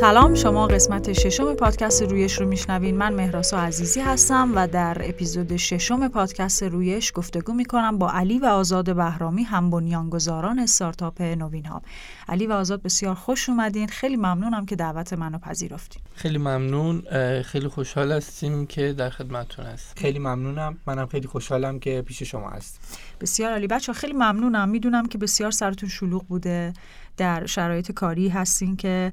[0.00, 2.96] سلام شما قسمت ششم پادکست رویش رو میشنوین.
[2.96, 8.44] من مهراسا عزیزی هستم و در اپیزود ششم پادکست رویش گفتگو می‌کنم با علی و
[8.44, 11.82] آزاد بهرامی هم بنیانگذاران استارتاپ نوین هاب.
[12.28, 13.88] علی و آزاد بسیار خوش اومدین.
[13.88, 16.02] خیلی ممنونم که دعوت منو پذیرفتین.
[16.14, 17.02] خیلی ممنون.
[17.42, 20.76] خیلی خوشحال هستیم که در خدمتتون هست خیلی ممنونم.
[20.86, 24.68] منم خیلی خوشحالم که پیش شما هست بسیار علی بچه خیلی ممنونم.
[24.68, 26.72] می‌دونم که بسیار سرتون شلوغ بوده.
[27.16, 29.12] در شرایط کاری هستین که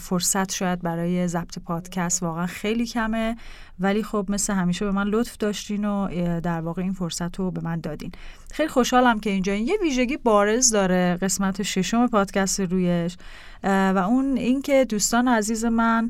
[0.00, 3.36] فرصت شاید برای ضبط پادکست واقعا خیلی کمه.
[3.80, 6.08] ولی خب مثل همیشه به من لطف داشتین و
[6.40, 8.12] در واقع این فرصت رو به من دادین.
[8.52, 13.16] خیلی خوشحالم که اینجا یه ویژگی بارز داره قسمت ششم پادکست رویش
[13.64, 16.08] و اون اینکه دوستان عزیز من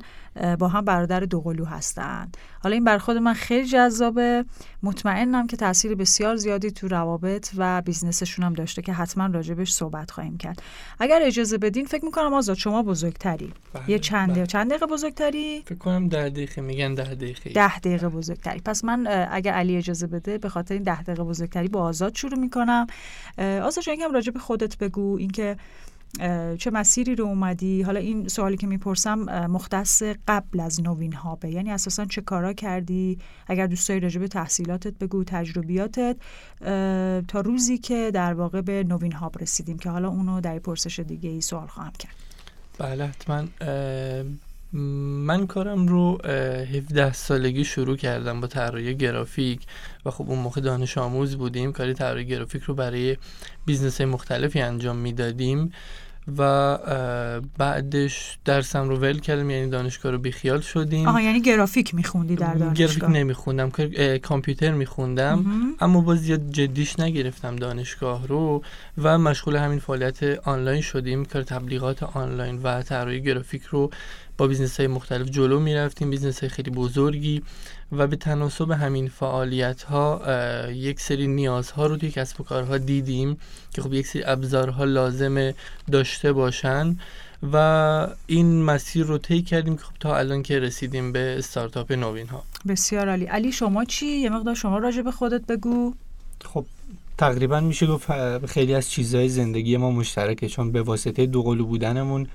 [0.58, 4.44] با هم برادر دوقلو هستند حالا این بر خود من خیلی جذابه.
[4.82, 10.10] مطمئنم که تاثیر بسیار زیادی تو روابط و بیزنسشون هم داشته که حتما راجبش صحبت
[10.10, 10.62] خواهیم کرد.
[10.98, 13.52] اگر اجازه بدین فکر می‌کنم آزاد شما بزرگتری.
[13.74, 14.46] بله، یه چند بله.
[14.46, 17.50] چند دقیقه بزرگتری؟ فکر کنم ده دقیقه میگن ده دقیقه.
[17.58, 18.60] ده دقیقه بزرگتری.
[18.60, 22.38] پس من اگر علی اجازه بده به خاطر این ده دقیقه بزرگتری با آزاد شروع
[22.38, 22.86] می‌کنم.
[23.38, 25.16] آزاد شما یکم راجب خودت بگو.
[25.18, 25.56] اینکه
[26.58, 31.70] چه مسیری رو اومدی؟ حالا این سوالی که می‌پرسم مختص قبل از نوین هابه یعنی
[31.70, 36.16] اساسا چه کارا کردی؟ اگر دوست داری راجع به تحصیلاتت بگو تجربیاتت.
[37.28, 41.30] تا روزی که در واقع به نوین هاب رسیدیم که حالا اونو در پرسش دیگه
[41.30, 42.14] ای سوال خواهم کرد.
[42.78, 43.44] بله حتما
[44.72, 49.60] من کارم رو 17 سالگی شروع کردم با طراحی گرافیک
[50.04, 51.72] و خب اون موقع دانش آموز بودیم.
[51.72, 53.16] کاری طراحی گرافیک رو برای
[53.66, 55.72] business های مختلفی انجام می‌دادیم
[56.38, 56.78] و
[57.58, 61.08] بعدش درسم رو ول کردم یعنی دانشگاه رو بیخیال شدیم.
[61.08, 63.70] آها یعنی گرافیک میخوندی در دانشگاه؟ گرافیک نمیخوندم
[64.18, 65.44] کامپیوتر میخوندم.
[65.80, 68.62] اما باز زیاد جدیش نگرفتم دانشگاه رو
[69.02, 71.24] و مشغول همین فعالیت آنلاین شدیم.
[71.24, 73.90] کار تبلیغات آنلاین و طراحی گرافیک رو
[74.38, 77.42] با business های مختلف جلو می‌رفتیم business های خیلی بزرگی
[77.92, 80.22] و به تناسب همین فعالیت ها
[80.72, 83.36] یک سری نیازها رو توی کسب و کارها دیدیم
[83.74, 85.54] که خب یک سری ابزارها لازم
[85.92, 86.96] داشته باشن
[87.52, 87.56] و
[88.26, 92.44] این مسیر رو طی کردیم که خب تا الان که رسیدیم به استارتاپ نوین ها
[92.68, 93.24] بسیار عالی.
[93.24, 95.94] علی شما چی؟ یه مقدار شما راجع به خودت بگو.
[96.44, 96.64] خب
[97.18, 98.06] تقریبا میشه گفت
[98.46, 102.26] خیلی از چیزهای زندگی ما مشترکه چون به واسطه دوقلو بودنمون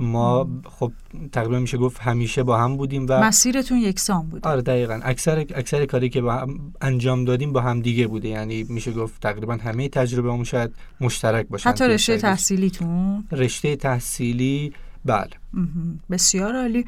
[0.00, 0.92] ما خب
[1.32, 4.46] تقریبا میشه گفت همیشه با هم بودیم و مسیرتون یکسان بود.
[4.46, 5.00] آره دقیقا.
[5.04, 8.28] اکثر اکثر کاری که با هم انجام دادیم با هم دیگه بوده.
[8.28, 14.72] یعنی میشه گفت تقریبا همه تجربه شاید مشترک باشه حتی رشته تحصیلیتون؟ رشته تحصیلی
[15.04, 15.30] بله.
[16.10, 16.84] بسیار عالی.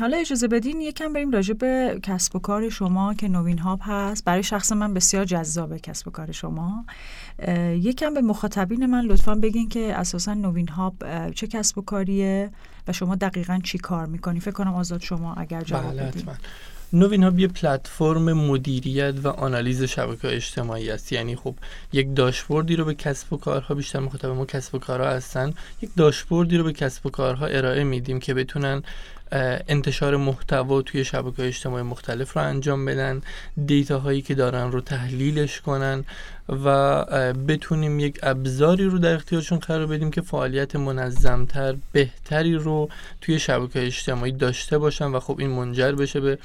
[0.00, 4.24] حالا اجازه بدین یکم بریم راجع به کسب و کار شما که نوین هاب هست.
[4.24, 6.84] برای شخص من بسیار جذابه کسب و کار شما.
[7.74, 10.94] یکم به مخاطبین من لطفا بگین که اساسا نوین هاب
[11.30, 12.50] چه کسب و کاریه
[12.88, 16.24] و شما دقیقا چی کار می‌کنی؟ فکر کنم آزاد شما اگر جواب بله بدین.
[16.92, 21.12] نوین هاب یه پلتفرم مدیریت و آنالیز شبکه اجتماعی است.
[21.12, 21.54] یعنی خب
[21.92, 25.54] یک داشبوردی رو به کسب و کارها بیشتر مخاطب ما کسب و کارها هستن.
[25.82, 28.82] یک داشبوردی رو به کسب و کارها ارائه میدیم که بتونن
[29.32, 33.22] انتشار محتوا توی شبکه اجتماعی مختلف رو انجام بدن
[33.66, 36.04] دیتا هایی که دارن رو تحلیلش کنن
[36.48, 42.88] و بتونیم یک ابزاری رو در اختیارشون قرار بدیم که فعالیت منظمتر بهتری رو
[43.20, 46.38] توی شبکه اجتماعی داشته باشن و خب این منجر بشه به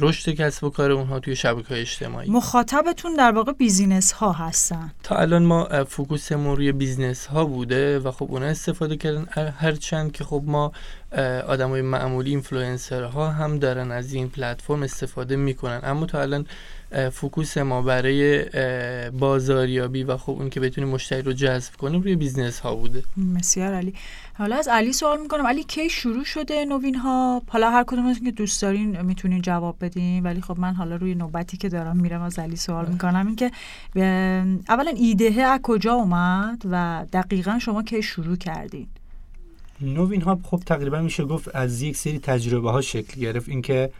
[0.00, 2.30] رشد کسب و کار اونها توی شبکه اجتماعی.
[2.30, 4.92] مخاطبتون در واقع business ها هستن.
[5.02, 9.52] تا الان ما focus مون روی business ها بوده و خب اونا استفاده کردن.
[9.58, 10.72] هرچند که خب ما
[11.46, 15.80] آدمای معمولی اینفلوئنسر ها هم دارن از این پلتفرم استفاده می‌کنن.
[15.82, 16.46] اما تا الان
[17.12, 18.44] focus ما برای
[19.10, 23.02] بازاریابی و خب اون که بتونیم مشتری رو جذب کنیم روی business ها بوده.
[23.38, 23.94] بسیار علی
[24.34, 25.46] حالا از علی سوال می‌کنم.
[25.46, 30.22] علی کی شروع شده نوین هاب حالا هر کدومتون که دوست دارین می‌تونین جواب بدین
[30.22, 33.50] ولی خب من حالا روی نوبتی که دارم میرم از علی سوال می‌کنم این که
[34.68, 38.86] اولا ایده از کجا اومد و دقیقا شما کی شروع کردین؟
[39.80, 43.48] نوین ها خب تقریبا میشه گفت از یک سری تجربه ها شکل گرفت.
[43.48, 43.90] اینکه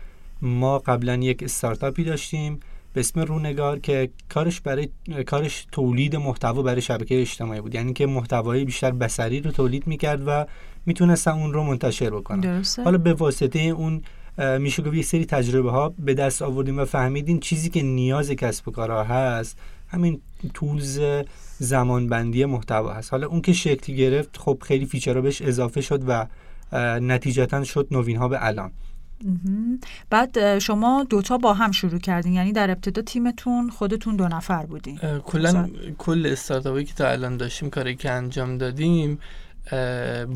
[0.43, 2.61] ما قبلا یک استارتاپی داشتیم.
[2.95, 4.89] به اسم رونگار که کارش برای
[5.27, 7.75] کارش تولید محتوا برای شبکه اجتماعی بود.
[7.75, 10.47] یعنی که محتوای بیشتر بصری رو تولید می‌کرد و
[10.87, 12.41] می‌تونستن اون رو منتشر بکنن.
[12.41, 12.83] درسته.
[12.83, 14.03] حالا به واسطه اون
[14.59, 18.69] میشه گفت یک سری تجربه ها به دست آوردیم و فهمیدیم چیزی که نیاز کسب
[18.69, 19.59] و کارها هست
[19.89, 20.21] همین
[20.55, 21.01] تولز
[21.59, 23.11] زمانبندی محتوا هست.
[23.11, 26.27] حالا اون که شکل گرفت خب خیلی فیچرها بهش اضافه شد و
[27.01, 28.73] نتیجتا شد نوین ها به الان.
[30.11, 32.33] بعد شما دوتا با هم شروع کردین.
[32.33, 34.99] یعنی در ابتدا تیمتون خودتون دو نفر بودین.
[35.25, 39.19] کلا کل استارتاپی که تا الان داشتیم کاری که انجام دادیم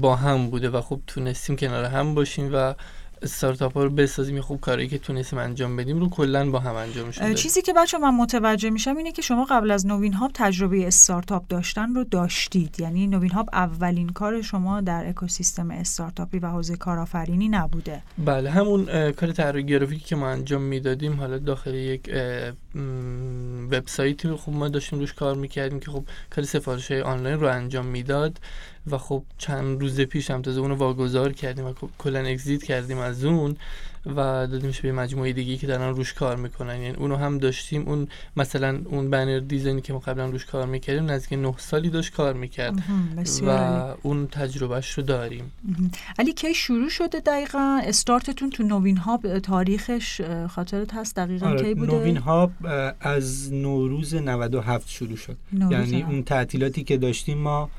[0.00, 2.74] با هم بوده و خب تونستیم کنار هم باشیم و
[3.22, 7.10] استارتاپ ها رو بسازیم خوب کاری که تونستیم انجام بدیم رو کلا با هم انجام
[7.10, 10.86] شده چیزی که بچه من متوجه میشم اینه که شما قبل از نوین هاب تجربه
[10.86, 12.80] استارتاپ داشتن رو داشتید.
[12.80, 18.02] یعنی نوین هاب اولین کار شما در اکوسیستم استارتاپی و حوزه کارآفرینی نبوده.
[18.18, 22.10] بله همون کار طراحی گرافیکی که ما انجام می‌دادیم حالا داخل یک
[23.70, 28.40] وبسایتی خب ما داشتیم روش کار می‌کردیم که خب کار سفارش آنلاین رو انجام می‌داد.
[28.90, 33.24] و خب چند روز پیش هم تازه اونو واگذار کردیم و کلا اگزییت کردیم از
[33.24, 33.56] اون
[34.06, 34.14] و
[34.46, 36.82] دادیمش به مجموعه دیگه که دارن روش کار می‌کنن.
[36.82, 37.88] یعنی اونو هم داشتیم.
[37.88, 42.12] اون مثلا اون بنر دیزاینی که ما قبلا روش کار می‌کردیم نزدیک 9 سالی داشت
[42.12, 42.74] کار می‌کرد.
[43.46, 43.50] و
[44.02, 45.52] اون تجربهش رو داریم.
[46.18, 51.74] علی کی شروع شده دقیقا؟ استارتتون تو نوین هاب تاریخش خاطرت هست؟ دقیقا آره، کی
[51.74, 52.52] بوده؟ نوین هاب
[53.00, 55.36] از نوروز 97 شروع شد.
[55.70, 57.70] یعنی اون تعطیلاتی که داشتیم ما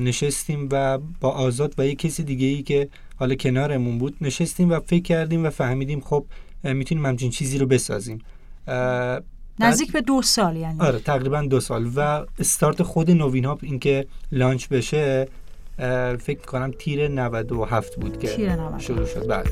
[0.00, 4.80] نشستیم و با آزاد و یک کسی دیگه ای که حالا کنارمون بود نشستیم و
[4.80, 6.26] فکر کردیم و فهمیدیم خب
[6.64, 8.18] می‌تونیم همچین چیزی رو بسازیم.
[9.60, 10.80] نزدیک به دو سال یعنی.
[10.80, 15.28] آره تقریبا دو سال و استارت خود نوین هاپ اینکه لانچ بشه
[16.18, 18.82] فکر کنم تیر 97 بود که تیر 97.
[18.84, 19.26] شروع شد.
[19.26, 19.48] بعد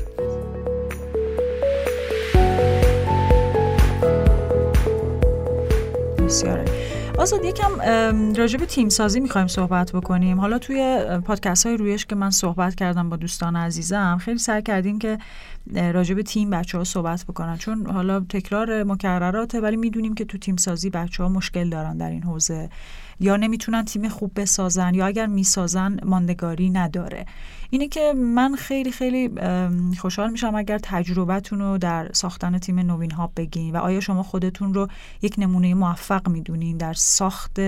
[6.17, 6.84] بسیاره.
[7.19, 7.69] آزاد یکم
[8.35, 10.39] راجع به تیم سازی می‌خوایم صحبت بکنیم.
[10.39, 14.99] حالا توی پادکست های رویش که من صحبت کردم با دوستان عزیزم خیلی سعی کردیم
[14.99, 15.17] که
[15.75, 17.57] راجع به تیم بچه ها صحبت بکنن.
[17.57, 22.09] چون حالا تکرار مکرراته ولی می‌دونیم که تو تیم سازی بچه ها مشکل دارن در
[22.09, 22.69] این حوزه.
[23.19, 27.25] یا نمی‌تونن تیم خوب بسازن یا اگر می‌سازن ماندگاری نداره.
[27.69, 29.31] اینه که من خیلی خیلی
[29.97, 34.73] خوشحال میشم اگر تجربتون رو در ساختن تیم نوین ها بگین و آیا شما خودتون
[34.73, 34.87] رو
[35.21, 37.59] یک نمونه موفق می‌دونین در ساخت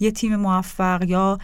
[0.00, 1.38] یه تیم موفق یا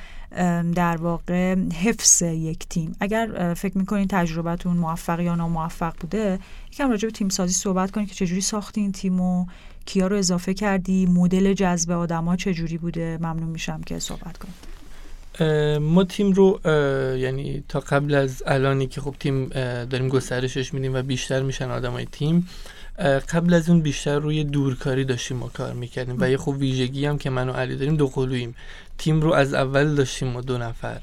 [0.75, 2.97] در واقع حفظ یک تیم.
[3.01, 6.39] اگر فکر می‌کنین تجربتون موفق یا ناموفق بوده
[6.73, 9.47] یکم راجع به تیم سازی صحبت کنید که چجوری ساختین تیم و
[9.87, 14.75] کیا رو اضافه کردی؟ مدل جذب آدما چجوری بوده؟ ممنون میشم که صحبت کنید.
[15.79, 16.61] ما تیم رو
[17.19, 19.49] یعنی تا قبل از الانی که خب تیم
[19.85, 22.49] داریم گسترشش میدیم و بیشتر میشن آدمای تیم
[23.33, 27.19] قبل از اون بیشتر روی دورکاری داشتیم ما کار می‌کردیم و یه خب ویژگی هم
[27.19, 28.55] که من و علی داریم دو قلوییم.
[28.99, 31.01] تیم رو از اول داشتیم ما دو نفر.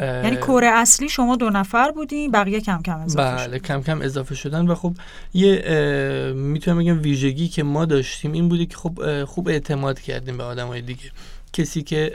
[0.00, 4.34] یعنی کور اصلی شما دو نفر بودین بقیه کم کم اضافه بله کم کم اضافه
[4.34, 4.94] شدن و خب
[5.34, 10.44] یه می‌تونم بگم ویژگی که ما داشتیم این بوده که خب خوب اعتماد کردیم به
[10.44, 11.10] آدمای دیگه.
[11.52, 12.12] کسی که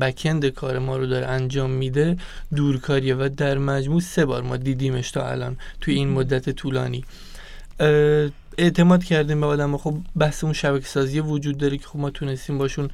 [0.00, 2.16] بکند کار ما رو داره انجام میده
[2.54, 7.04] دورکاریه و در مجموع سه بار ما دیدیمش تا الان توی این مدت طولانی.
[8.58, 12.58] اعتماد کردیم به آدم خب بحث اون شبکه سازی وجود داره که خب ما تونستیم
[12.58, 12.90] باشون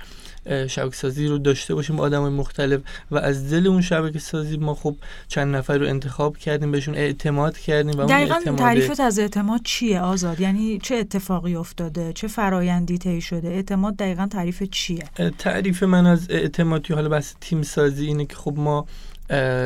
[0.69, 2.81] شبکه سازی رو داشته باشیم با آدم مختلف
[3.11, 4.97] و از دل اون شبکه سازی ما خب
[5.29, 8.59] چند نفر رو انتخاب کردیم بهشون اعتماد کردیم و دقیقا اعتماد...
[8.59, 14.27] تعریفت از اعتماد چیه آزاد؟ یعنی چه اتفاقی افتاده؟ چه فرایندی طی شده؟ اعتماد دقیقا
[14.27, 15.05] تعریف چیه؟
[15.39, 18.87] تعریف من از اعتماد حالا بحث تیم سازی اینه که خب ما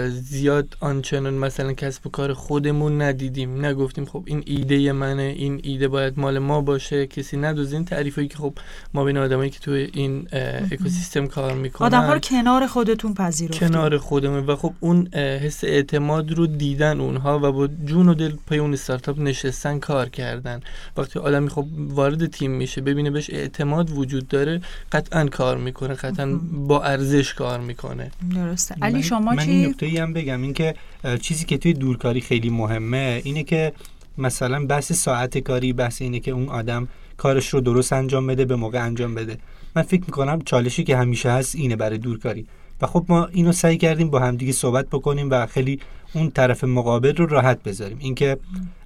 [0.08, 3.64] زیاد آنچنان مثلا کسب و کار خودمون ندیدیم.
[3.64, 7.06] نگفتیم خب این ایده منه این ایده باید مال ما باشه.
[7.06, 8.54] کسی ندوز این تعریفی که خب
[8.94, 10.28] ما بین آدمایی که توی این
[10.70, 11.86] اکوسیستم کار می‌کنن.
[11.86, 14.46] آدم ها رو کنار خودتون پذیرفتیم کنار خودمون.
[14.46, 18.72] و خب اون حس اعتماد رو دیدن اونها و با جون و دل پای اون
[18.72, 20.60] استارتاپ نشستن کار کردن.
[20.96, 24.60] وقتی آدمی خب وارد تیم میشه ببینه بهش اعتماد وجود داره
[24.92, 28.10] قطعا کار می‌کنه قطعا با ارزش کار می‌کنه.
[28.34, 28.74] درسته.
[28.82, 30.74] علی شما این نکته ای هم بگم اینکه
[31.20, 33.72] چیزی که توی دورکاری خیلی مهمه اینه که
[34.18, 38.56] مثلا بحث ساعت کاری بحث اینه که اون آدم کارش رو درست انجام بده به
[38.56, 39.38] موقع انجام بده.
[39.76, 42.46] من فکر می‌کنم چالشی که همیشه هست اینه برای دورکاری.
[42.80, 45.80] و خب ما اینو سعی کردیم با همدیگه صحبت بکنیم و خیلی
[46.14, 47.98] اون طرف مقابل رو راحت بذاریم.
[48.00, 48.36] اینکه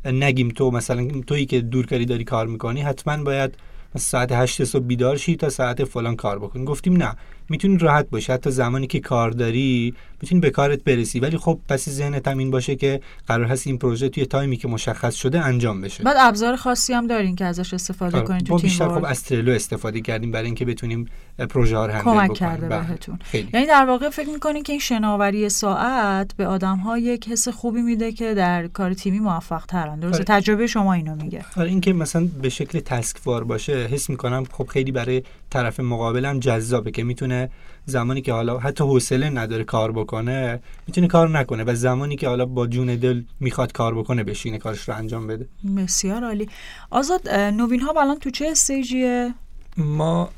[0.05, 3.55] نگیم تو مثلا تویی که دورکاری داری کار می‌کنی حتما باید
[3.97, 6.65] ساعت هشت صبح بیدار شی تا ساعت فلان کار بکنی.
[6.65, 7.17] گفتیم نه.
[7.49, 8.33] می‌تونی راحت باشی.
[8.33, 11.21] حتی زمانی که کار داری می‌تونی به کارت برسی.
[11.21, 14.69] ولی خب پس ذهنت هم این باشه که قرار هست این پروژه توی تایمی که
[14.69, 16.05] مشخص شده انجام بشه.
[16.05, 18.27] بعد ابزار خاصی هم دارین که ازش استفاده آره.
[18.27, 21.07] کنین تو تیم بیشتر خب از ترلو استفاده کردیم برای اینکه بتونیم
[21.51, 22.89] پروژه ها رو کمک کرده بله.
[22.89, 23.19] بهتون.
[23.53, 27.83] یعنی در واقع فکر می‌کنین که این شناوری ساعت به آدم ها یک حس خوبی
[27.83, 30.41] میده که در کار تیمی موفق ترن درسته آره.
[30.41, 31.45] تجربه شما اینو میگه.
[31.57, 36.91] آره اینکه مثلا به شکل تسک باشه حس می‌کنم خب خیلی برای طرف مقابلم جذابه
[36.91, 37.51] که می‌تونه
[37.85, 42.47] زمانی که حالا حتی حوصله نداره کار بکنه می‌تونه کار نکنه و زمانی که حالا
[42.47, 45.49] با جون دل می‌خواد کار بکنه بشینه کارش رو انجام بده.
[45.77, 46.49] بسیار عالی.
[46.91, 49.35] آزاد نوین ها الان تو چه استیجیه؟
[49.77, 50.31] ما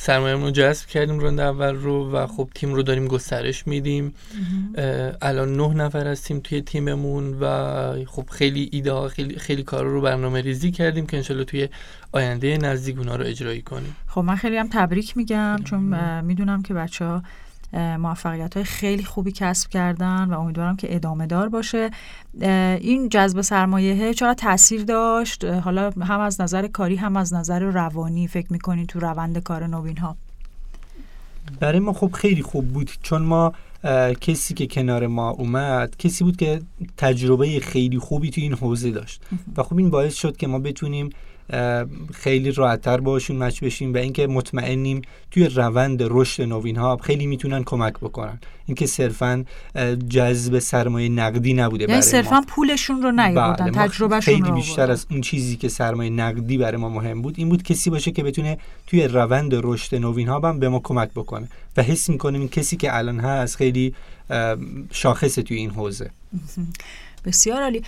[0.00, 4.14] سرمایه‌مون رو جذب کردیم راند اول رو و خب تیم رو داریم گسترش میدیم.
[5.22, 10.00] الان نه نفر هستیم توی تیممون و خب خیلی ایده ها خیلی خیلی کارا رو
[10.00, 11.68] برنامه ریزی کردیم که انشالله توی
[12.12, 13.96] آینده نزدیک اونا رو اجرایی کنیم.
[14.06, 15.80] خب من خیلی هم تبریک میگم چون
[16.20, 17.22] می‌دونم که بچه ها
[17.72, 21.90] موفقیت های خیلی خوبی کسب کردن و امیدوارم که ادامه دار باشه.
[22.80, 28.28] این جذب سرمایه چرا تاثیر داشت؟ حالا هم از نظر کاری هم از نظر روانی
[28.28, 30.16] فکر می‌کنین تو روند کار نوین ها
[31.60, 33.52] برای ما خب خیلی خوب بود چون ما
[34.20, 36.60] کسی که کنار ما اومد کسی بود که
[36.96, 39.22] تجربه خیلی خوبی تو این حوزه داشت.
[39.56, 41.10] و خب این باعث شد که ما بتونیم
[42.14, 47.64] خیلی راحتتر باشون مچ بشیم و اینکه مطمئنیم توی روند رشد نوین ها خیلی می‌تونن
[47.64, 48.40] کمک بکنن.
[48.66, 49.44] اینکه صرفا
[50.08, 55.20] جذب سرمایه نقدی نبوده یعنی صرفا پولشون رو نیاوردن بله تجربهشون خیلی بیشتر از اون
[55.20, 59.08] چیزی که سرمایه نقدی برای ما مهم بود این بود کسی باشه که بتونه توی
[59.08, 61.48] روند رشد نوین ها هم به ما کمک بکنه.
[61.76, 63.94] و حس می‌کنیم این کسی که الان هست خیلی
[64.90, 66.10] شاخصه توی این حوزه.
[67.24, 67.82] بسیار عالی.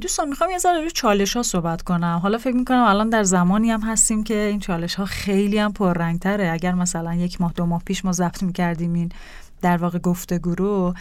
[0.00, 2.20] دوستان می‌خوام یه ذره روی چالش ها صحبت کنم.
[2.22, 6.50] حالا فکر می‌کنم الان در زمانی هم هستیم که این چالش ها خیلی هم پررنگتره.
[6.52, 9.12] اگر مثلا یک ماه دو ماه پیش ما ضبط می‌کردیم این
[9.62, 10.94] در واقع گفتگو رو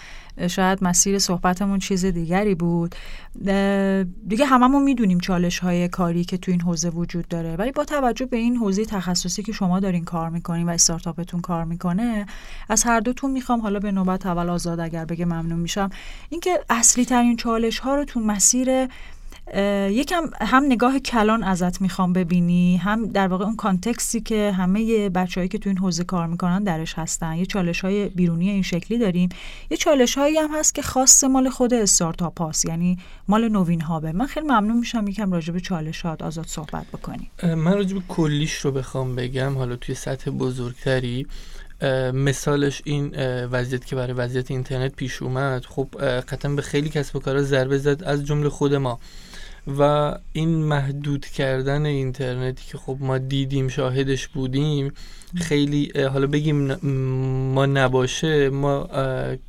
[0.48, 2.96] شاید مسیر صحبتمون چیز دیگری بود.
[4.28, 7.56] دیگه هممون می‌دونیم چالش های کاری که تو این حوزه وجود داره.
[7.56, 11.66] ولی با توجه به این حوزه تخصصی که شما دارین کار می‌کنین و استارتاپتون کار
[11.66, 12.26] می‌کنه
[12.70, 15.90] از هر دوتون می‌خوام حالا به نوبت اول آزاد اگر بگه ممنون میشم.
[16.30, 18.88] اینکه اصلی ترین چالش ها رو تو مسیر
[19.90, 25.50] یکم هم نگاه کلان ازت می‌خوام ببینی هم در واقع اون کانتکسی که همه بچههایی
[25.50, 27.36] که تو این حوزه کار می‌کنن درش هستن.
[27.36, 29.30] یه چالش های بیرونی این شکلی داریم.
[29.70, 32.98] یه چالش هایی هم هست که خاص مال خود استارتاپ هاست یعنی
[33.28, 34.12] مال نوین هابه.
[34.12, 37.32] من خیلی ممنون میشم یکم راجع به چالشات آزاد صحبت بکنی.
[37.44, 39.58] من راجع به کلیش رو بخوام بگم.
[39.58, 41.28] حالا توی سطح بزرگتری
[42.14, 45.66] مثالش این وضعیت که برای وضعیت اینترنت پیش اومد.
[45.66, 49.00] خب قطعا به خیلی کسب و کارا ضربه زد از جمله خود ما.
[49.68, 54.94] و این محدود کردن اینترنتی که خب ما دیدیم شاهدش بودیم
[55.36, 56.76] خیلی حالا بگیم
[57.54, 58.90] ما نباشه ما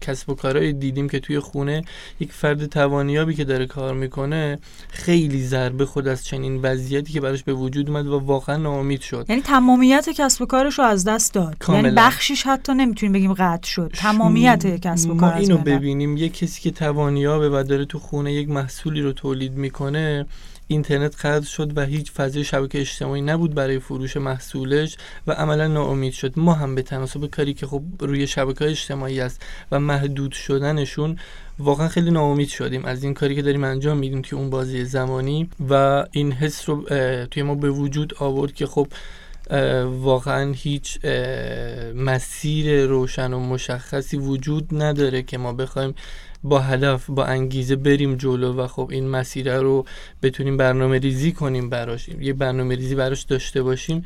[0.00, 1.84] کسب و کارهایی دیدیم که توی خونه
[2.20, 7.42] یک فرد توانیابی که داره کار می‌کنه خیلی ضربه خود از چنین وضعیتی که براش
[7.42, 9.26] به وجود اومد و واقعا ناامید شد.
[9.28, 11.58] یعنی تمامیت کسب و کارش رو از دست داد.
[11.58, 11.82] کاملا.
[11.82, 13.90] یعنی بخشیش حتی نمی‌تونیم بگیم قطع شد.
[13.94, 18.32] تمامیت کسب و کار ما اینو ببینیم یک کسی که توانیابه و داره تو خونه
[18.32, 20.26] یک محصولی رو تولید می‌کنه
[20.68, 24.96] اینترنت قطع شد و هیچ فضای شبکه اجتماعی نبود برای فروش محصولش
[25.26, 26.32] و عملا ناامید شد.
[26.36, 29.42] ما هم به تناسب کاری که خب روی شبکه اجتماعی است
[29.72, 31.18] و محدود شدنشون
[31.58, 32.84] واقعا خیلی ناامید شدیم.
[32.84, 36.84] از این کاری که داریم انجام میدیم توی اون بازی زمانی و این حس رو
[37.26, 38.88] توی ما به وجود آورد که خب
[39.84, 40.98] واقعا هیچ
[41.94, 45.94] مسیر روشن و مشخصی وجود نداره که ما بخوایم
[46.44, 49.84] با هدف با انگیزه بریم جلو و خب این مسیر رو
[50.22, 52.08] بتونیم برنامه ریزی کنیم براش.
[52.08, 54.02] یه برنامه ریزی براش داشته باشیم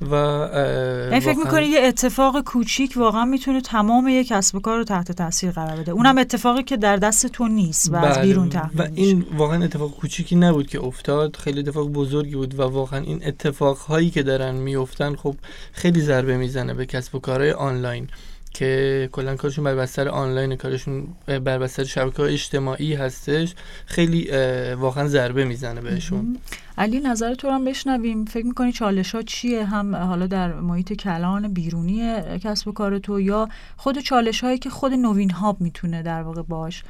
[0.00, 4.84] و این فکر می‌کنی یه اتفاق کوچیک واقعا می‌تونه تمام یک کسب و کار رو
[4.84, 5.92] تحت تاثیر قرار بده.
[5.92, 8.26] اونم اتفاقی که در دست تو نیست و از بله.
[8.26, 11.36] بیرون و این واقعا اتفاق کوچیکی نبود که افتاد.
[11.36, 15.34] خیلی اتفاق بزرگی بود و واقعا این اتفاق هایی که دارن میافتن خب
[15.72, 18.08] خیلی ضربه می‌زنه به کسب و کارهای آنلاین.
[18.58, 23.54] که کلا کارشون بر بستر آنلاین کارشون بر بستر شبکه اجتماعی هستش.
[23.86, 24.30] خیلی
[24.74, 26.38] واقعا ضربه می‌زنه بهشون.
[26.78, 28.24] علی نظر تو هم بشنویم.
[28.24, 33.20] فکر می‌کنی چالش ها چیه؟ هم حالا در محیط کلان بیرونی کسب و کار تو
[33.20, 36.84] یا خود چالش هایی که خود نوین هاب می‌تونه در واقع باش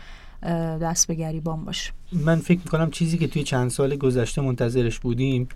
[0.82, 5.48] دست به گریبان باشه؟ من فکر می‌کنم چیزی که توی چند سال گذشته منتظرش بودیم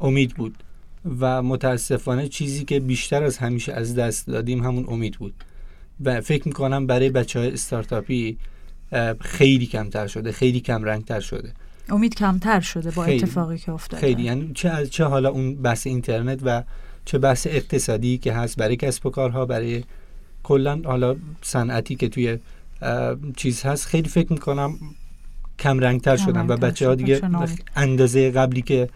[0.00, 0.54] امید بود
[1.20, 5.34] و متاسفانه چیزی که بیشتر از همیشه از دست دادیم همون امید بود.
[6.04, 8.38] و فکر می‌کنم برای بچه های استارتاپی
[9.20, 11.52] خیلی کمتر شده خیلی کم رنگتر شده.
[11.88, 14.00] امید کمتر شده با اتفاقی که افتاده.
[14.00, 14.22] خیلی.
[14.22, 16.62] یعنی چه چه حالا اون بحث اینترنت و
[17.04, 19.84] چه بحث اقتصادی که هست برای کسب و کارها برای
[20.42, 22.38] کلا حالا صنعتی که توی
[23.36, 24.78] چیز هست خیلی فکر می‌کنم
[25.58, 27.20] کم رنگتر شدن و بچه ها دیگه
[27.76, 28.88] اندازه قبلی که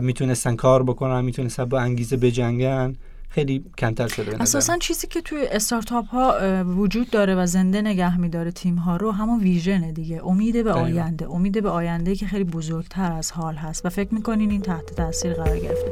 [0.00, 2.96] می‌تونستن کار بکنن می‌تونستن با انگیزه بجنگن
[3.34, 8.50] خیلی کمتر شده اساسا چیزی که توی استارتاپ ها وجود داره و زنده نگه میداره
[8.50, 10.26] تیم ها رو همون ویژنه دیگه.
[10.26, 11.30] امید به آینده.
[11.30, 13.86] امید به آینده که خیلی بزرگتر از حال هست.
[13.86, 15.90] و فکر می‌کنین این تحت تاثیر قرار گرفته.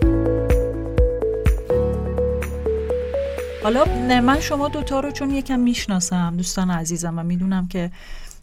[3.63, 3.85] حالا
[4.21, 7.91] من شما دوتا رو چون یکم می‌شناسم دوستان عزیزم و می‌دونم که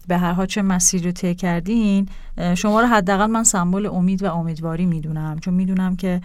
[0.07, 2.09] به هر حال چه مسیر رو طی کردین
[2.55, 5.39] شما رو حداقل من سمبل امید و امیدواری می‌دونم.
[5.39, 6.21] چون می‌دونم که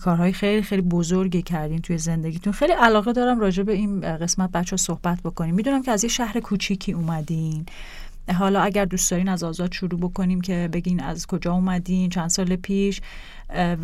[0.00, 2.52] کارهای خیلی خیلی بزرگی کردین توی زندگیتون.
[2.52, 5.54] خیلی علاقه دارم راجع به این قسمت بچه صحبت بکنیم.
[5.54, 7.66] می‌دونم که از یه شهر کوچیکی اومدین.
[8.38, 12.56] حالا اگر دوست دارین از آزاد شروع بکنیم که بگین از کجا اومدین چند سال
[12.56, 13.00] پیش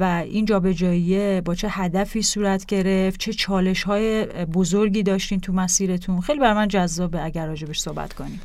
[0.01, 6.21] و این جابجایی با چه هدفی صورت گرفت چه چالش های بزرگی داشتین تو مسیرتون.
[6.21, 8.41] خیلی بر من جذابه اگر راجبش صحبت کنیم.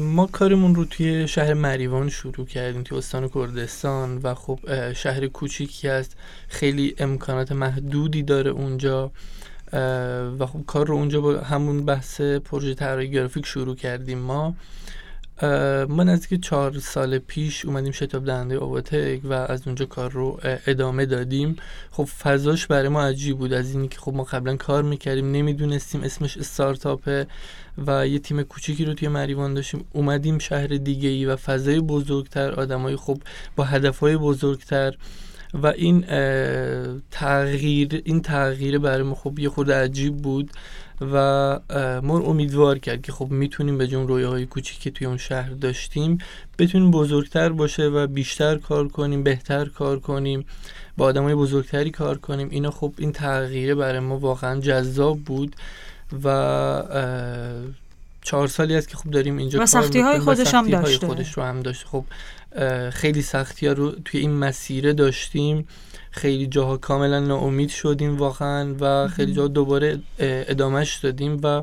[0.00, 5.88] ما کارمون رو توی شهر مریوان شروع کردیم توی استان کردستان و خب شهر کوچیکی
[5.88, 6.16] است
[6.48, 9.12] خیلی امکانات محدودی داره اونجا
[10.38, 14.54] و خب کار رو اونجا با همون بحث پروژه طراحی گرافیک شروع کردیم ما.
[15.88, 21.06] ما نزدیک چهار سال پیش اومدیم شتاب دهنده اواتک و از اونجا کار رو ادامه
[21.06, 21.56] دادیم
[21.90, 23.52] خب فضاش برای ما عجیب بود.
[23.52, 27.26] از اینکه خب ما قبلا کار می‌کردیم نمی‌دونستیم اسمش استارتاپه
[27.86, 29.84] و یه تیم کوچیکی رو توی مریوان داشتیم.
[29.92, 33.18] اومدیم شهر دیگه ای و فضای بزرگتر آدمای خب
[33.56, 34.94] با هدفهای بزرگتر.
[35.54, 36.04] و این
[37.10, 40.50] تغییر این تغییر برای ما خب یه خود عجیب بود
[41.00, 41.14] و
[42.02, 46.18] ما امیدوار کرد که خب می‌تونیم به جون رویاهای کوچیکی که توی اون شهر داشتیم
[46.58, 50.44] بتونیم بزرگتر باشه و بیشتر کار کنیم بهتر کار کنیم
[50.96, 52.48] با آدمای بزرگتری کار کنیم.
[52.50, 55.56] اینا خب این تغییره برای ما واقعا جذاب بود
[56.24, 56.82] و
[58.22, 61.06] چهار سالی است که خب داریم اینجا و سختی های خودش هم داشته.
[61.06, 61.86] خودش رو هم داشته.
[61.86, 62.04] خب
[62.92, 65.66] خیلی سختی ها رو توی این مسیره داشتیم.
[66.10, 71.62] خیلی جاها کاملا ناامید شدیم واقعا و خیلی جاها دوباره ادامهش دادیم و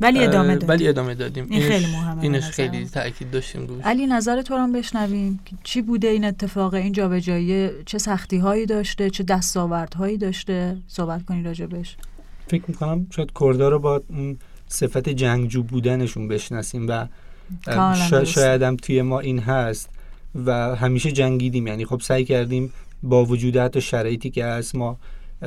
[0.00, 0.68] ولی ادامه دادیم.
[0.68, 1.46] ولی ادامه دادیم.
[1.50, 5.40] این خیلی مهمه اینش خیلی تاکید داشتیم روش علی نظر تو هم بشنویم.
[5.64, 11.42] چی بوده این اتفاق؟ این جابجایی چه سختی هایی داشته؟ چه دستاوردهایی داشته؟ صحبت کنی
[11.42, 11.96] راجبش.
[12.48, 14.02] فکر می‌کنم شاید کردا رو با
[14.68, 17.06] صفت جنگجو بودنشون بشناسیم و
[18.24, 19.90] شاید هم توی ما این هست.
[20.34, 21.66] و همیشه جنگیدیم.
[21.66, 22.72] یعنی خب سعی کردیم
[23.02, 24.98] با وجود حتی شرایطی که از ما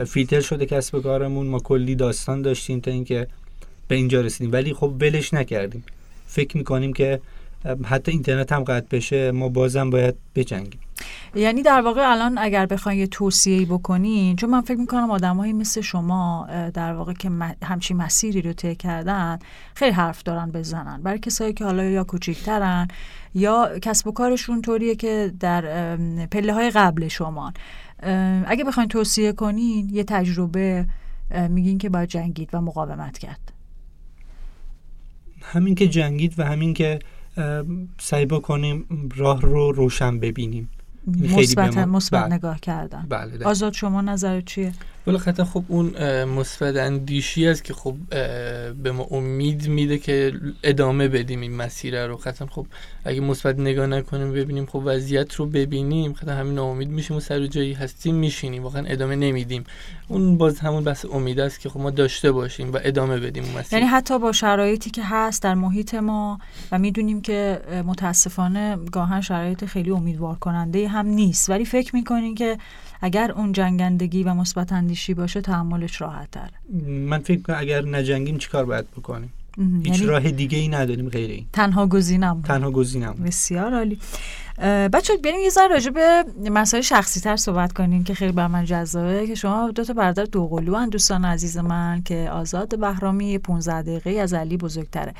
[0.07, 3.27] فیلتر شده کسب کارمون ما کلی داستان داشتیم تا اینکه
[3.87, 4.53] به اینجا رسیدیم.
[4.53, 5.83] ولی خب ولش نکردیم.
[6.27, 7.19] فکر می‌کنیم که
[7.85, 10.79] حتی اینترنت هم قطع بشه ما بازم باید بجنگیم.
[11.35, 15.81] یعنی در واقع الان اگر بخواین یه توصیه‌ای بکنین چون من فکر می‌کنم آدمایی مثل
[15.81, 17.29] شما در واقع که
[17.63, 19.39] همچی مسیری رو طی کردن
[19.75, 21.03] خیلی حرف دارن بزنن.
[21.03, 22.87] برای کسایی که حالا یا کوچیکترن
[23.33, 27.53] یا کسب و کارشون طوریه که در پله های قبل شما
[28.45, 30.87] اگه بخواین توصیه کنین یه تجربه
[31.49, 33.51] میگین که باید جنگید و مقاومت کرد.
[35.41, 36.99] همین که جنگید و همین که
[37.99, 40.69] سعی بکنیم راه رو روشن ببینیم.
[41.07, 42.33] مثبت مثبت بله.
[42.33, 43.05] نگاه کردن.
[43.09, 44.73] بله آزاد شما نظر چیه؟
[45.13, 47.95] قطعا خب اون مثبت اندیشی است که خب
[48.83, 52.17] به ما امید میده که ادامه بدیم این مسیر رو.
[52.17, 52.67] قطعا خب
[53.05, 57.47] اگه مثبت نگاه نکنیم ببینیم خب وضعیت رو ببینیم قطعا همین امید میشیم و سر
[57.47, 58.63] جایی هستیم میشینیم.
[58.63, 59.63] واقعا ادامه نمیدیم.
[60.07, 63.79] اون باز همون بس امید است که خب ما داشته باشیم و ادامه بدیم مسیر.
[63.79, 66.39] یعنی حتی با شرایطی که هست در محیط ما
[66.71, 71.49] و می‌دونیم که متاسفانه گاهن شرایط خیلی امیدوار کننده هم نیست.
[71.49, 72.57] ولی فکر می‌کنین که
[73.01, 76.49] اگر اون جنگندگی و مثبت اندیشی باشه تحملش راحت تر.
[76.87, 79.33] من فکر کنم اگر نجنگیم چیکار باید بکنیم؟
[79.83, 81.45] هیچ یعنی راه دیگه ای نداریم غیر این.
[81.53, 83.97] تنها گزینم تنها گزینم بسیار عالی.
[84.93, 88.65] بچه بریم یه ذره راجع به مسائل شخصی تر صحبت کنیم که خیلی بر من
[88.65, 89.27] جذابه.
[89.27, 94.33] که شما دو تا برادر دوقلو دوستان عزیز من که آزاد بهرامی 15 دقیقه از
[94.33, 95.13] علی بزرگتره.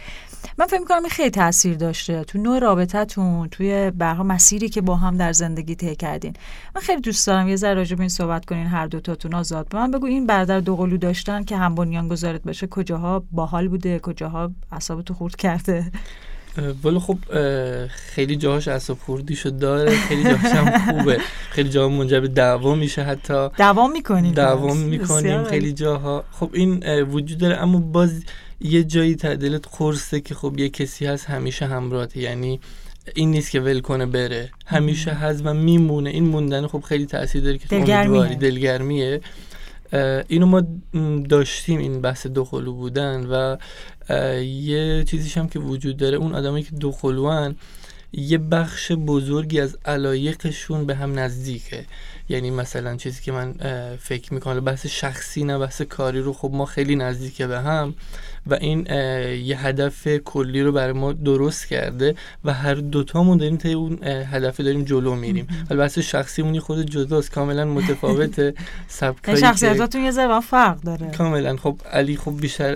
[0.58, 2.24] من فکر می‌کنم این خیلی تاثیر داشته.
[2.24, 6.34] تو نوع رابطتون توی برها مسیری که با هم در زندگی طی کردین.
[6.76, 9.69] من خیلی دوست دارم یه ذره راجع به این صحبت کنین هر دو تاتون آزاد.
[9.69, 14.00] به من بگو این برادر دوقلو داشتن که هم بنیان گذارت بشه کجاها باحال بوده
[14.00, 15.91] کجاها اعصابتو خورد کرده؟
[16.83, 17.17] ولی خب
[17.87, 19.97] خیلی جاهاش اصاب خوردیشو داره.
[19.97, 21.17] خیلی جاهاش هم خوبه.
[21.49, 23.49] خیلی جاها منجر به دعوا میشه حتی.
[23.57, 26.23] دوام می‌کنیم دوام می‌کنیم خیلی جاها.
[26.31, 27.57] خب این وجود داره.
[27.57, 28.23] اما باز
[28.61, 32.59] یه جایی تعدیلت خورسته که خب یه کسی هست همیشه همراهه یعنی
[33.15, 34.49] این نیست که ول کنه بره.
[34.65, 36.09] همیشه هست و میمونه.
[36.09, 39.21] این موندن خب خیلی تاثیر داره که دلگرمیه, دلگرمیه.
[40.27, 40.63] اینو ما
[41.29, 43.58] داشتیم این بحث دو خلو بودن و
[44.43, 47.55] یه چیزیش هم که وجود داره اون آدمایی که دو خلوان
[48.13, 51.86] یه بخش بزرگی از علایقشون به هم نزدیکه.
[52.29, 53.53] یعنی مثلا چیزی که من
[53.99, 57.93] فکر می‌کنم بحث شخصی نه بحث کاری رو خب ما خیلی نزدیکه به هم.
[58.47, 58.86] و این
[59.45, 64.60] یه هدف کلی رو برای ما درست کرده و هر دوتامون داریم تا اون هدف
[64.60, 65.47] داریم جلو میریم.
[65.69, 68.53] ولی بحث شخصیمونی خود جداست کاملا متفاوته.
[68.88, 71.12] سبکایی شخصیتاتون یه ذره فرق داره.
[71.12, 71.55] کاملا.
[71.55, 72.75] خب علی خب بیشتر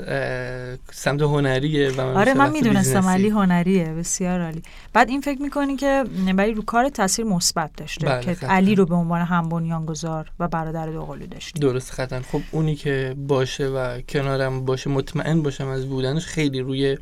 [0.91, 3.85] سمت هنریه و من آره من می‌دونستم علی هنریه.
[3.85, 4.61] بسیار عالی.
[4.93, 6.03] بعد این فکر می‌کنی که
[6.35, 10.47] برای رو کار تاثیر مثبت داشته بله که علی رو به عنوان هم بنیانگذار و
[10.47, 11.59] برادر دوقلو داشتی.
[11.59, 16.97] درست خطن خب اونی که باشه و کنارم باشه مطمئن باشم از بودنش خیلی روی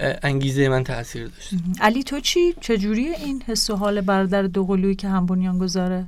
[0.00, 1.50] انگیزه من تاثیر داشت.
[1.80, 6.06] علی تو چی؟ چجوری این حس و حال برادر دوقلویی که هم بنیانگذاره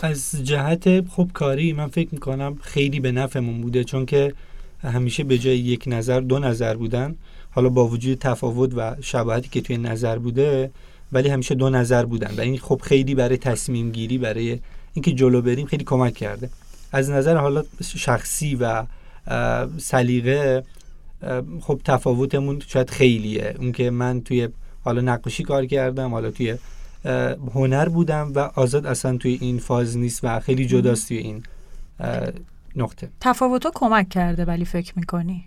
[0.00, 4.34] از جهت خوب کاری من فکر می‌کنم خیلی به نفعمون بوده چون که
[4.82, 7.14] همیشه به جای یک نظر دو نظر بودن.
[7.50, 10.70] حالا با وجود تفاوت و شباهتی که توی نظر بوده
[11.12, 14.58] ولی همیشه دو نظر بودن و این خب خیلی برای تصمیم گیری برای
[14.94, 16.50] اینکه جلو بریم خیلی کمک کرده.
[16.92, 18.84] از نظر حالا شخصی و
[19.78, 20.64] سلیقه
[21.60, 23.54] خب تفاوتمون شاید خیلیه.
[23.58, 24.48] اون که من توی
[24.84, 26.56] حالا نقاشی کار کردم حالا توی
[27.54, 31.42] هنر بودم و آزاد اصلا توی این فاز نیست و خیلی جداست توی این
[32.76, 33.08] نقطه.
[33.20, 35.44] تفاوت کمک کرده ولی فکر می‌کنی؟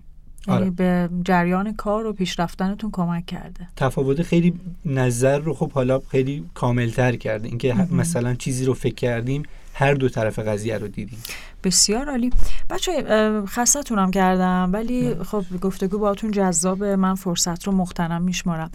[0.47, 0.69] یعنی آره.
[0.69, 3.67] به جریان کار و پیشرفتنتون کمک کرده.
[3.75, 4.53] تفاوت خیلی
[4.85, 7.47] نظر رو خب حالا خیلی کاملتر کرده.
[7.47, 11.19] اینکه مثلا چیزی رو فکر کردیم هر دو طرف قضیه رو دیدیم.
[11.63, 12.31] بسیار عالی.
[12.69, 12.91] بچه
[13.45, 18.71] خستتونم کردم ولی خب گفتگو باتون جذاب من فرصت رو مختنم میشمارم.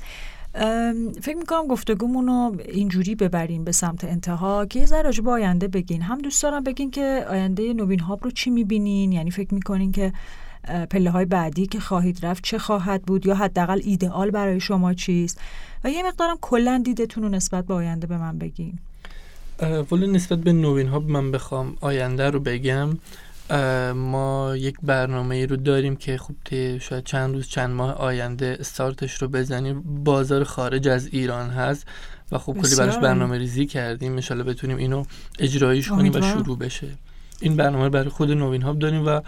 [1.22, 6.02] فکر می‌کنم گفتگومون رو اینجوری ببریم به سمت انتها که یه ذره با آینده بگین.
[6.02, 10.12] هم دوست دارم بگین که آینده نوین هاب رو چی می‌بینین؟ یعنی فکر می‌کنین که
[10.90, 15.40] پله های بعدی که خواهید رفت چه خواهد بود یا حداقل ایدئال برای شما چیست؟
[15.84, 18.78] و یه مقدارم کلا دیدتون رو نسبت به آینده به من بگین.
[19.92, 22.98] ولی نسبت به نوین ها من بخوام آینده رو بگم.
[23.94, 26.36] ما یک برنامه رو داریم که خوب
[26.78, 30.04] شاید چند روز چند ماه آینده استارتش رو بزنیم.
[30.04, 31.86] بازار خارج از ایران هست
[32.32, 34.12] و خب کلی براش برنامه ریزی کردیم.
[34.12, 35.04] انشالله بتونیم اینو
[35.38, 36.88] اجرایش کنیم و شروع بشه.
[37.42, 39.20] این برنامه برای خود نوین هاب داریم و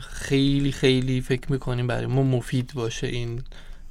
[0.00, 3.42] خیلی خیلی فکر می‌کنیم برای ما مفید باشه این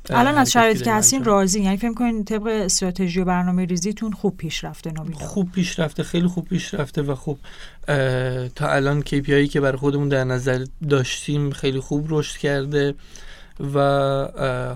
[0.09, 1.61] الان از شرایطی که هستین راضی.
[1.61, 6.03] یعنی فکر کنین طبق استراتژی و برنامه ریزیتون خوب پیش رفته نوبیلا خوب پیش رفته
[6.03, 7.39] خیلی خوب پیش رفته و خوب
[8.55, 12.95] تا الان KPI که برای خودمون در نظر داشتیم خیلی خوب رشد کرده
[13.73, 13.79] و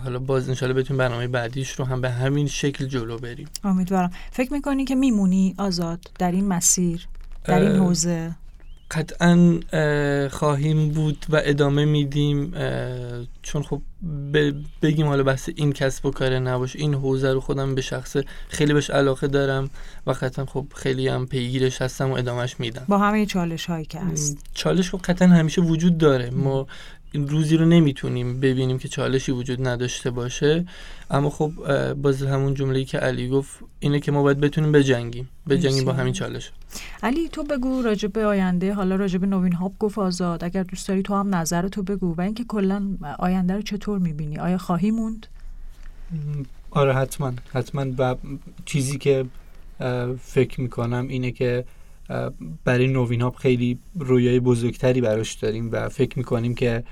[0.03, 3.47] حالا باز انشالله بتونیم برنامه بعدیش رو هم به همین شکل جلو بریم.
[3.63, 4.11] امیدوارم.
[4.31, 7.07] فکر می‌کنی که میمونی آزاد در این مسیر؟
[7.47, 8.35] در این حوزه.
[8.91, 9.59] قطعا
[10.29, 12.53] خواهیم بود و ادامه میدیم
[13.41, 13.81] چون خب
[14.81, 18.17] بگیم حالا بحث این کسب و کار نباشه این حوزه رو خودم به شخص
[18.49, 19.69] خیلی بهش علاقه دارم
[20.07, 22.85] و قطعا خب خیلی هم پیگیرش هستم و ادامهش میدم.
[22.87, 24.37] با همه چالش هایی که هست.
[24.53, 26.29] چالش خب قطعا همیشه وجود داره.
[26.29, 26.67] ما
[27.13, 30.65] روزی رو نمی‌تونیم ببینیم که چالشی وجود نداشته باشه.
[31.11, 31.51] اما خب
[31.93, 35.29] باز همون جمله‌ای که علی گفت اینه که ما باید بتونیم بجنگیم.
[35.49, 36.51] بجنگیم با همین چالش.
[37.03, 38.73] علی تو بگو راجع به آینده.
[38.73, 40.43] حالا راجع به نوین هاب گفت آزاد.
[40.43, 42.15] اگر دوست داری تو هم نظر تو بگو.
[42.15, 45.27] و اینکه کلا آینده رو چطور می‌بینی؟ آیا خواهی موند؟
[46.71, 47.33] آره حتما.
[47.53, 47.85] حتما.
[47.97, 48.15] و
[48.65, 49.25] چیزی که
[50.21, 51.65] فکر می‌کنم اینه که
[52.65, 56.83] برای نوین هاب خیلی رویای بزرگتری براش داریم و فکر می‌کنیم که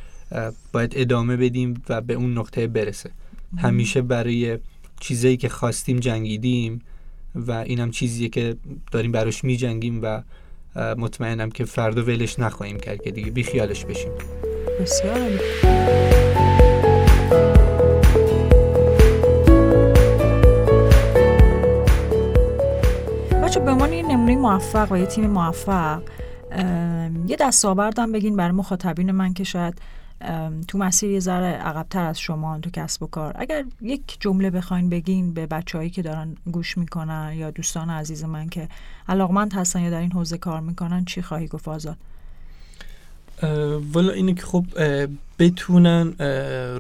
[0.71, 3.10] باید ادامه بدیم و به اون نقطه برسه.
[3.58, 4.58] همیشه برای
[4.99, 6.82] چیزایی که خواستیم جنگیدیم
[7.36, 8.56] و اینم چیزیه که
[8.91, 10.21] داریم براش می جنگیم و
[10.75, 14.12] مطمئنم که فردا ولش نخواهیم کرد که دیگه بیخیالش بشیم.
[14.82, 16.14] بسیار.
[23.65, 26.01] به عنوان یه نمونه موفق و یه تیم موفق
[27.28, 29.82] یه دستاوردم بگین برای مخاطبین من که شاید
[30.67, 33.34] تو مسیر یه ذره عقبتر از شما تو کسب و کار.
[33.36, 38.49] اگر یک جمله بخواین بگین به بچههایی که دارن گوش می‌کنن یا دوستان عزیز من
[38.49, 38.67] که
[39.10, 41.97] علاقمند هستن یا در این حوزه کار می‌کنن چی خواهی گفت آزاد؟
[43.93, 44.65] والا اینه که خب
[45.39, 46.13] بتونن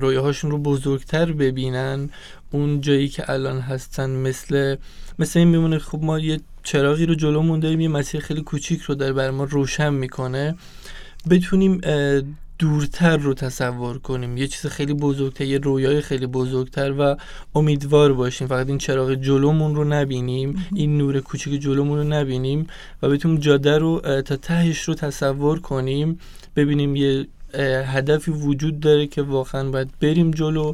[0.01, 2.09] رویاهاشون رو بزرگتر ببینن.
[2.51, 4.75] اون جایی که الان هستن مثل
[5.19, 8.95] مثل این میمونه خب ما یه چراغی رو جلومون داریم یه مسیر خیلی کوچیک رو
[8.95, 10.55] داره برای ما روشن می‌کنه.
[11.29, 11.81] بتونیم
[12.59, 14.37] دورتر رو تصور کنیم.
[14.37, 17.17] یه چیز خیلی بزرگتر یه رویای خیلی بزرگتر و
[17.55, 18.47] امیدوار باشیم.
[18.47, 22.67] فقط این چراغ جلومون رو نبینیم این نور کوچیک جلومون رو نبینیم
[23.01, 26.19] و بتونیم جاده رو تا تهش رو تصور کنیم.
[26.55, 27.27] ببینیم یه
[27.85, 30.73] هدفی وجود داره که واقعا باید بریم جلو.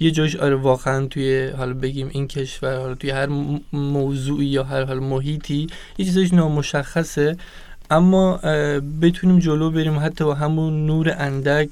[0.00, 3.26] یه جاش آره واقعا توی حالا بگیم این کشور حالا توی هر
[3.72, 5.66] موضوعی یا هر حال محیطی
[5.98, 7.36] یه چیزش نامشخصه.
[7.90, 8.36] اما
[9.02, 11.70] بتونیم جلو بریم حتی با همون نور اندک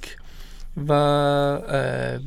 [0.88, 0.92] و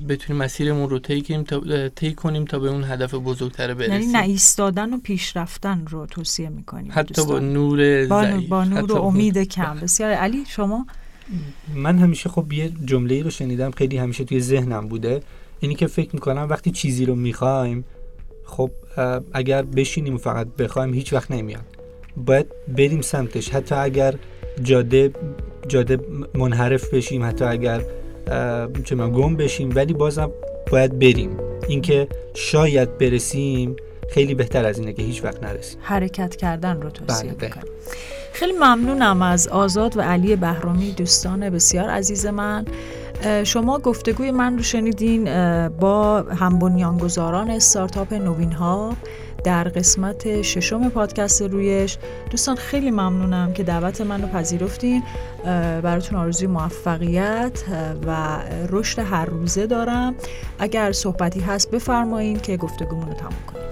[0.10, 3.94] بتونیم مسیرمون رو طی کنیم تا طی کنیم تا به اون هدف بزرگتر برسیم.
[3.94, 8.48] یعنی نه ایستادن و پیشرفتن رو توصیه می‌کنیم حتی با نور با, ضعیف.
[8.50, 9.78] با نور حتی و با- امید کم.
[9.82, 10.86] بسیار علی شما؟
[11.76, 15.22] من همیشه خب یه جمله رو شنیدم خیلی همیشه توی ذهنم بوده.
[15.64, 17.86] اینی که فکر می‌کنم وقتی چیزی رو می‌خوایم
[18.44, 18.72] خب
[19.34, 21.66] اگر بشینیم و فقط بخوایم هیچ وقت نمیاد.
[22.18, 22.46] باید
[22.78, 23.50] بریم سمتش.
[23.50, 24.16] حتی اگر
[24.64, 25.12] جاده
[25.68, 26.00] جاده
[26.34, 27.82] منحرف بشیم حتی اگر
[28.84, 30.32] چه گم بشیم ولی بازم
[30.72, 31.38] باید بریم.
[31.68, 33.76] اینکه شاید برسیم
[34.10, 35.80] خیلی بهتر از اینه که هیچ وقت نرسیم.
[35.82, 37.64] حرکت کردن رو توصیه بله، می‌کنم.
[38.34, 42.66] خیلی ممنونم از آزاد و علی بهرامی دوستان بسیار عزیز من.
[43.44, 45.24] شما گفتگوی من رو شنیدین
[45.68, 48.96] با هم بنیانگذاران استارتاپ نوین ها
[49.44, 51.98] در قسمت ششم پادکست رویش.
[52.30, 55.04] دوستان خیلی ممنونم که دعوت من رو پذیرفتین.
[55.82, 57.64] براتون آرزوی موفقیت
[58.08, 58.38] و
[58.70, 60.16] رشد هر روزه دارم.
[60.60, 63.66] اگر صحبتی هست بفرمایین که گفتگومون رو تموم کنیم.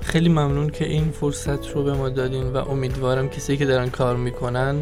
[0.00, 4.16] خیلی ممنون که این فرصت رو به ما دادین و امیدوارم کسی که دارن کار
[4.16, 4.76] می‌کنن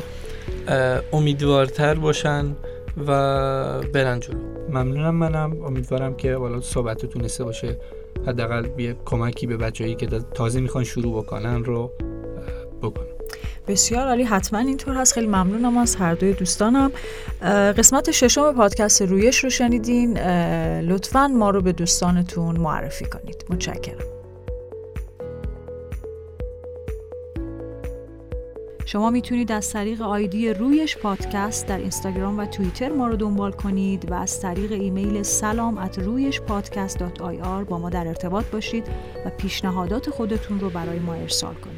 [1.13, 2.57] امیدوارتر باشن.
[3.07, 4.39] و برن جلو.
[4.69, 5.65] ممنونم منم.
[5.65, 7.77] امیدوارم که والا صحبت تونسته باشه.
[8.27, 11.91] حداقل یه کمکی به بچه‌ای که تازه می‌خوان شروع بکنن رو
[12.83, 13.07] بکنم.
[13.69, 14.23] بسیار عالی.
[14.23, 15.13] حتما اینطور هست.
[15.13, 16.93] خیلی ممنونم از هر دوی دوستانم.
[17.77, 20.19] قسمت ششم پادکست رویش رو شنیدین.
[20.81, 23.45] لطفا ما رو به دوستانتون معرفی کنید.
[23.51, 24.14] متشکرم.
[28.95, 34.11] شما می‌تونید از طریق آیدی رویش پادکست در اینستاگرام و توییتر ما رو دنبال کنید
[34.11, 36.41] و از طریق ایمیل سلام at رویش
[37.65, 38.87] با ما در ارتباط باشید
[39.27, 41.74] و پیشنهادات خودتون رو برای ما ارسال کنید.